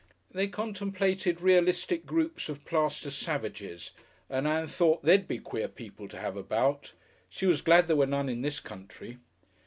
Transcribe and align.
They 0.31 0.47
contemplated 0.47 1.41
realistic 1.41 2.07
groups 2.07 2.49
of 2.49 2.65
plaster 2.65 3.11
savages, 3.11 3.91
and 4.31 4.47
Ann 4.47 4.65
thought 4.65 5.03
they'd 5.03 5.27
be 5.27 5.37
queer 5.37 5.67
people 5.67 6.07
to 6.07 6.17
have 6.17 6.35
about. 6.35 6.93
She 7.29 7.45
was 7.45 7.61
glad 7.61 7.85
there 7.85 7.95
were 7.95 8.07
none 8.07 8.27
in 8.27 8.41
this 8.41 8.59
country. 8.59 9.19